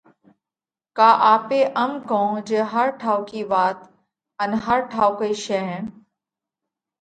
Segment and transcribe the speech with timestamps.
[0.97, 3.77] ڪا آپي ام ڪون جي ھر ٺائُوڪِي وات
[4.41, 5.73] ان ھر ٺائُوڪئي شينھ